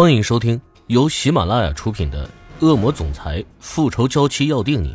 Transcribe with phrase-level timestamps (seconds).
[0.00, 2.24] 欢迎收听由喜马拉雅出品的
[2.64, 4.94] 《恶魔总裁复仇娇妻要定你》，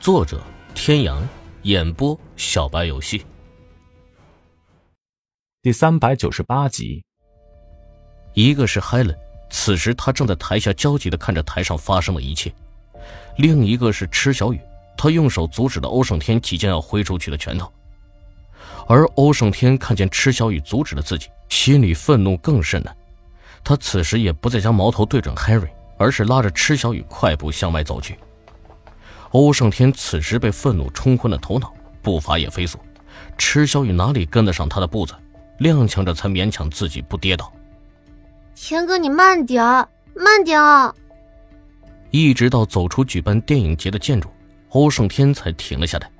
[0.00, 0.42] 作者：
[0.74, 1.22] 天阳，
[1.62, 3.24] 演播：小白游戏。
[5.62, 7.04] 第三百九十八集。
[8.34, 9.16] 一个是 Helen，
[9.48, 12.50] 此时他正在台下焦急的看着台上发生的一切；
[13.38, 14.60] 另一个是池小雨，
[14.96, 17.72] 他用手阻止了欧胜天即将要挥出去的拳头。
[18.88, 22.92] 而欧胜天看见池小雨阻止了自己，心里愤怒更甚了。
[23.64, 28.18] 他此时也不再将矛头对准 Harry，而是拉着池小雨快步向外走去。
[29.30, 32.78] 欧胜天此时被愤怒冲昏了头脑，步伐也飞速。
[33.38, 35.14] 池小雨哪里跟得上他的步子，
[35.58, 37.52] 踉跄着才勉强自己不跌倒。
[38.54, 39.64] 天哥，你慢点
[40.14, 40.94] 慢点啊！
[42.10, 44.28] 一直到走出举办电影节的建筑，
[44.70, 46.10] 欧胜天才停了下来。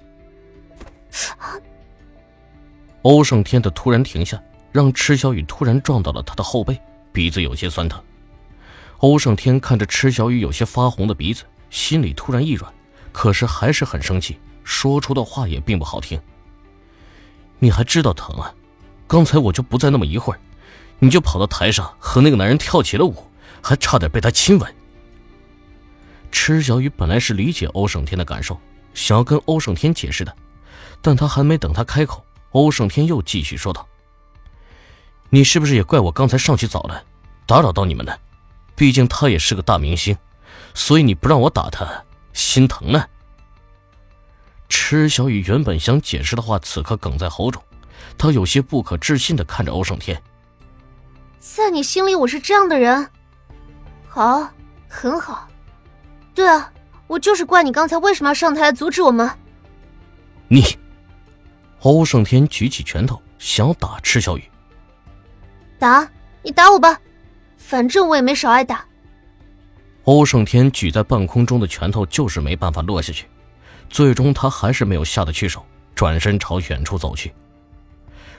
[3.03, 6.81] 欧胜天的突然停下，让池小雨突然撞到了他的后背。
[7.13, 8.03] 鼻子有些酸疼，
[8.99, 12.73] 欧胜天看着池小雨有些发红的鼻子，心里突然一软，
[13.13, 16.21] 可是还是很生气，说出的话也并不好听。
[17.59, 18.53] 你还知道疼啊？
[19.07, 20.41] 刚才我就不在那么一会儿，
[20.99, 23.15] 你就跑到台上和那个男人跳起了舞，
[23.61, 24.75] 还差点被他亲吻。
[26.31, 28.59] 池小雨本来是理解欧胜天的感受，
[28.95, 30.35] 想要跟欧胜天解释的，
[31.03, 33.87] 但他还没等他开口，欧胜天又继续说道。
[35.35, 37.03] 你是不是也怪我刚才上去早了，
[37.47, 38.19] 打扰到你们了？
[38.77, 40.15] 毕竟他也是个大明星，
[40.75, 41.87] 所以你不让我打他，
[42.35, 43.03] 心疼呢。
[44.69, 47.63] 池小雨原本想解释的话，此刻哽在喉中，
[48.19, 50.23] 他有些不可置信的看着欧胜天。
[51.41, 53.09] 在你心里，我是这样的人，
[54.11, 54.47] 好，
[54.87, 55.49] 很好。
[56.35, 56.71] 对啊，
[57.07, 59.31] 我就是怪你刚才为什么要上台阻止我们。
[60.49, 60.63] 你，
[61.81, 64.45] 欧胜天举起拳头想要打池小雨。
[65.83, 66.09] 打
[66.45, 67.01] 你打我吧，
[67.57, 68.87] 反正我也没少挨打。
[70.05, 73.27] 欧胜天举在半空中的拳头就是没办法落下去，
[73.91, 77.35] 最终他还是没有下得去手，转身朝远处走去。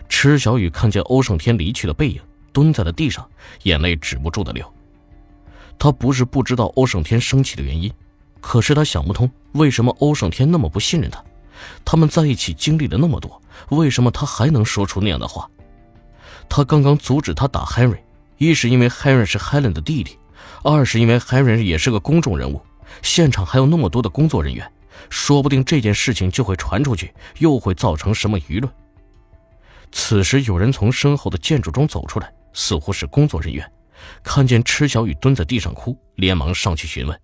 [0.07, 2.21] 池小雨看见欧胜天离去的背影，
[2.53, 3.29] 蹲在了地上，
[3.63, 4.65] 眼泪止不住的流。
[5.77, 7.91] 他不是不知道欧胜天生气的原因，
[8.39, 11.21] 可是他想不通为什么欧胜天那么不信任他。
[11.83, 15.49] 他们在一起经历了那么多，为什么他还能说出那样的话？
[16.49, 17.99] 他刚刚阻止他打 Henry，
[18.37, 20.17] 一是因为 Henry 是 Helen 的弟弟，
[20.63, 22.61] 二是因为 Henry 也是个公众人物，
[23.01, 24.71] 现场还有那么多的工作人员，
[25.09, 28.71] 说不定这件事情就会传出去，又会造成什么舆论。
[29.91, 33.71] 此时有人从身后的建筑中走出来，似乎是工作人员，
[34.23, 37.19] 看见池小雨蹲在地上哭，连忙上去询问。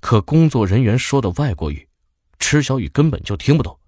[0.00, 1.86] 可工作人员说的外国语，
[2.38, 3.78] 池小雨根本就听不懂。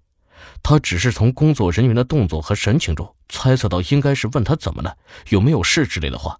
[0.63, 4.97] 他只是从工作人员的动作和神情中猜测到，应该是问他怎么了，
[5.29, 6.39] 有没有事之类的话。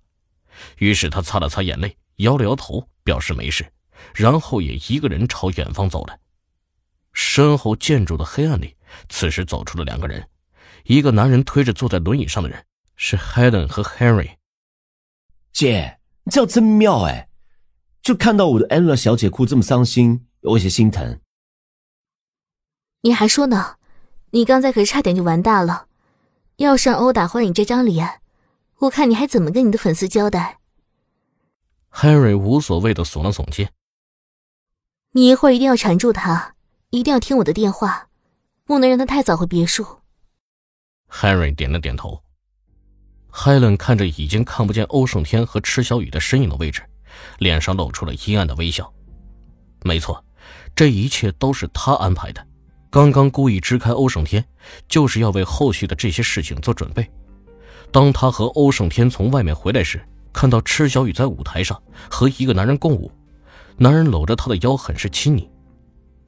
[0.78, 3.72] 于是他擦了擦眼泪，摇了摇头，表示没事，
[4.14, 6.20] 然后也一个人朝远方走了。
[7.14, 8.76] 身后建筑的黑暗里，
[9.10, 10.28] 此时走出了两个人，
[10.84, 14.32] 一个男人推着坐在轮椅上的人，是 Helen 和 Henry。
[15.54, 17.30] 姐，你这样真妙哎！
[18.02, 21.20] 就看到我的 Anna 小姐哭这么伤心，有些心疼。
[23.02, 23.78] 你还说呢？
[24.36, 25.88] 你刚才可是差点就完蛋了，
[26.58, 28.20] 要是让殴打坏你这张脸，
[28.80, 30.60] 我看你还怎么跟你的粉丝交代
[31.94, 33.72] ？Harry 无所谓的耸了耸肩。
[35.14, 36.56] 你一会儿一定要缠住他，
[36.90, 38.10] 一定要听我的电话，
[38.66, 40.02] 不能让他太早回别墅。
[41.10, 42.22] Harry 点了点头。
[43.32, 46.84] Helen 看着已经看不见欧胜天和池小雨的身影的位置，
[47.38, 48.94] 脸上露出了阴暗的微笑。
[49.86, 50.22] 没错，
[50.76, 52.46] 这一切都是他安排的。
[52.96, 54.46] 刚刚故意支开欧胜天，
[54.88, 57.06] 就是要为后续的这些事情做准备。
[57.92, 60.02] 当他和欧胜天从外面回来时，
[60.32, 63.12] 看到池小雨在舞台上和一个男人共舞，
[63.76, 65.52] 男人搂着她的腰，很是亲昵。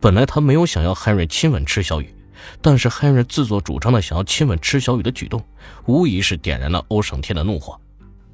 [0.01, 2.13] 本来他没有想要 Henry 亲吻池小雨，
[2.61, 5.41] 但是 Henry 自作主张的想要亲吻池小雨的举动，
[5.85, 7.79] 无疑是点燃了欧胜天的怒火。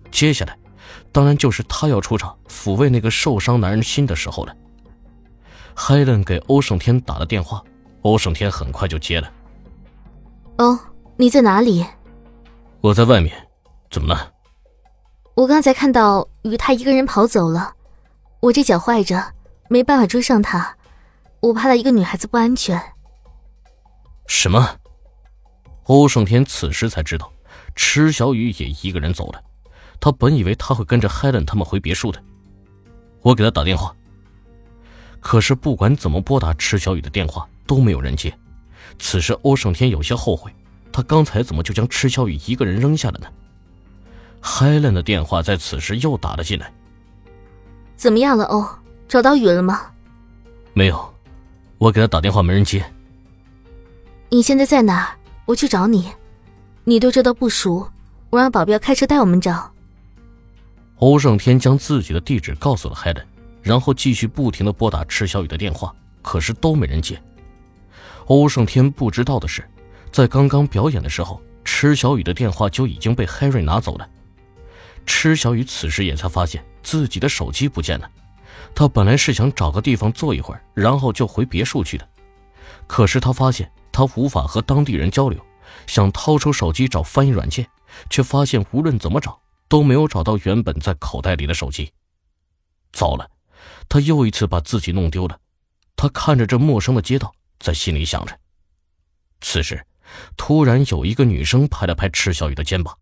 [0.09, 0.57] 接下来，
[1.11, 4.55] 当然就是他要出场抚慰那个受伤男人心的时候了。
[5.75, 7.63] Helen 给欧胜天打了电话。
[8.03, 9.31] 欧胜天很快就接了。
[10.57, 10.79] 哦，
[11.17, 11.85] 你在哪里？
[12.81, 13.35] 我在外面，
[13.89, 14.31] 怎么了？
[15.35, 17.73] 我刚才看到与他一个人跑走了，
[18.39, 19.33] 我这脚坏着，
[19.67, 20.77] 没办法追上他，
[21.39, 22.79] 我怕他一个女孩子不安全。
[24.27, 24.77] 什么？
[25.85, 27.31] 欧胜天此时才知道，
[27.75, 29.41] 池小雨也一个人走了。
[29.99, 32.21] 他本以为他会跟着 Helen 他们回别墅的。
[33.21, 33.95] 我给他打电话。
[35.21, 37.47] 可是不管怎么拨打池小雨的电话。
[37.65, 38.33] 都没有人接，
[38.99, 40.53] 此时欧胜天有些后悔，
[40.91, 43.27] 他刚才怎么就将池小雨一个人扔下了呢
[44.41, 46.73] Helen 的电话在此时又打了进来。
[47.95, 48.65] 怎么样了，欧？
[49.07, 49.81] 找到雨了吗？
[50.73, 51.13] 没有，
[51.77, 52.83] 我给他打电话没人接。
[54.29, 55.17] 你现在在哪儿？
[55.45, 56.09] 我去找你。
[56.83, 57.87] 你对这道不熟，
[58.29, 59.71] 我让保镖开车带我们找。
[60.97, 63.23] 欧胜天将自己的地址告诉了 Helen，
[63.61, 67.21] 然后继续不停的拨打池小雨的电话，可是都没人接。
[68.25, 69.67] 欧胜天不知道的是，
[70.11, 74.09] 在刚刚表演的时候，池小雨的电话就已经被 Harry 拿走了。
[75.05, 78.09] 池小雨此时也才发现自己的手机不见了。
[78.73, 82.07] 他本来是想找个地方坐一会儿，然后就回别墅去的。
[82.87, 85.39] 可是他发现他无法和当地人交流，
[85.85, 87.67] 想掏出手机找翻译软件，
[88.09, 91.91] 却发现无论怎么找都没有找到原本在口袋里的手机。
[92.91, 93.29] 糟了，
[93.89, 95.37] 他又一次把自己弄丢了。
[95.95, 98.37] 他看着这陌生的街道，在心里想着。
[99.41, 99.87] 此时，
[100.37, 102.99] 突然有一个女生拍了拍池小雨的肩膀，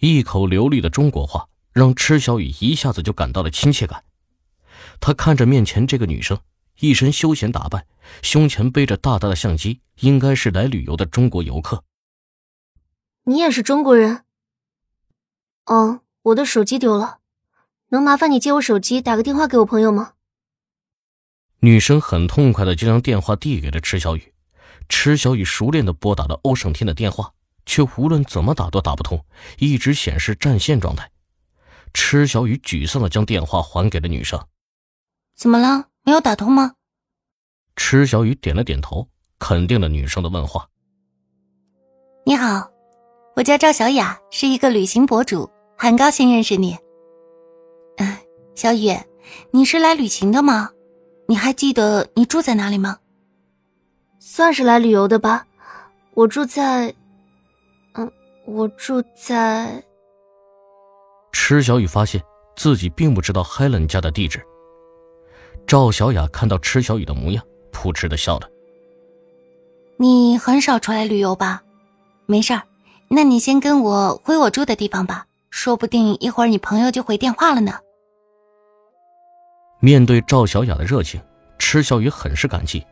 [0.00, 1.48] 一口流利的中国话。
[1.74, 4.04] 让池小雨一下子就感到了亲切感。
[5.00, 6.38] 他看着面前这个女生，
[6.80, 7.86] 一身休闲打扮，
[8.20, 11.82] 胸前背着大大的相机，应该是来旅游的中国游客。
[13.24, 14.26] 你也是中国人？
[15.64, 17.20] 哦，我的手机丢了，
[17.88, 20.12] 能麻烦你借我手机打个电话给我朋友吗？
[21.64, 24.34] 女生很痛快的就将电话递给了池小雨。
[24.88, 27.32] 池小雨熟练的拨打了欧胜天的电话，
[27.64, 29.24] 却无论怎么打都打不通，
[29.58, 31.08] 一直显示占线状态。
[31.94, 34.44] 池小雨沮丧的将电话还给了女生。
[35.36, 35.86] 怎么了？
[36.02, 36.72] 没有打通吗？
[37.76, 39.08] 池小雨点了点头，
[39.38, 40.68] 肯定了女生的问话。
[42.26, 42.68] 你好，
[43.36, 45.48] 我叫赵小雅，是一个旅行博主，
[45.78, 46.76] 很高兴认识你。
[47.98, 48.18] 嗯，
[48.56, 48.98] 小雨，
[49.52, 50.70] 你是来旅行的吗？
[51.32, 52.98] 你还记得你住在哪里吗？
[54.18, 55.46] 算是来旅游的吧，
[56.12, 56.94] 我住在……
[57.94, 58.12] 嗯，
[58.44, 59.82] 我住在……
[61.32, 62.22] 池小雨发现
[62.54, 64.42] 自己并不知道 Helen 家的地址。
[65.66, 67.42] 赵小雅看到池小雨的模样，
[67.72, 68.46] 扑哧的笑了。
[69.96, 71.62] 你很少出来旅游吧？
[72.26, 72.60] 没事儿，
[73.08, 77.78] 那你先跟我回我住的地方吧，说不定一会儿你朋友就回电话了呢。
[79.84, 81.20] 面对赵小雅的热情，
[81.58, 82.86] 池小雨很是感激。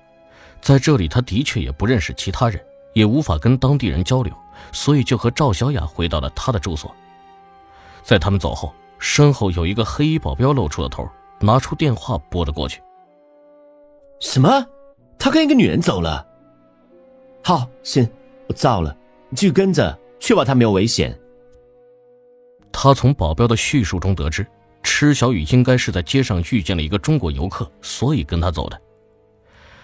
[0.61, 2.61] 在这里，他的确也不认识其他人，
[2.95, 4.35] 也无法跟当地人交流，
[4.73, 6.93] 所以就和赵小雅回到了他的住所。
[8.03, 11.09] 在他们走后，身后有一个黑衣保镖露出了头，
[11.39, 12.83] 拿出电话拨了过去。
[14.19, 14.67] 什么？
[15.17, 16.27] 他跟一个女人走了？
[17.45, 18.11] 好，行，
[18.49, 18.97] 我造了，
[19.29, 21.17] 你继续跟着，确保他没有危险。
[22.73, 24.45] 他从保镖的叙述中得知，
[25.01, 28.79] 池小雨应该是在街上遇见了一个中国游客，所以跟他走的。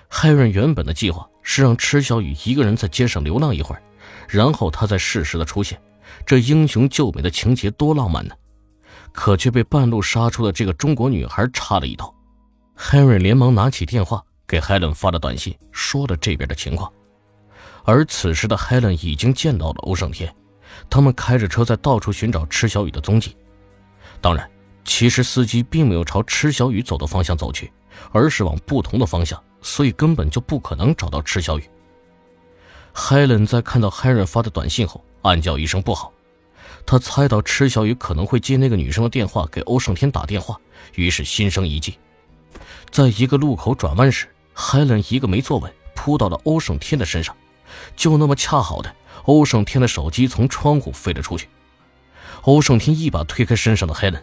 [0.08, 3.82] 海润原本的计划是让池小雨一个人在街上流浪一会儿，
[4.28, 5.80] 然后他再适时的出现。
[6.26, 8.34] 这英雄救美的情节多浪漫呢，
[9.10, 12.14] 可却被半路杀出的这个中国女孩插了一刀。
[12.76, 16.92] Henry 连忙拿起电话给 Helen 发了短信，说了这边的情况。
[17.84, 20.30] 而此时的 Helen 已经见到了欧胜天，
[20.90, 23.34] 他们开着车在到处寻找池小雨的踪迹。
[24.20, 24.46] 当然，
[24.86, 27.70] 其实司机并没有朝池小雨走的方向走去，
[28.12, 31.68] 而是往不同的方向，所以根本就不可能找到池小雨。
[32.94, 35.04] Helen 在看到 Henry 发的短信后。
[35.22, 36.12] 暗叫一声不好，
[36.86, 40.56] 他猜到池小雨可能会接那个女生的电话给欧胜天打电话，
[40.94, 41.98] 于是心生一计，
[42.92, 47.34] 在一个路口转弯时，海伦一个没坐稳，扑到了欧胜天的身上，
[47.96, 48.94] 就那么恰好的，
[49.24, 51.48] 欧胜天的手机从窗户飞了出去，
[52.42, 54.22] 欧胜天一把推开身上的海伦，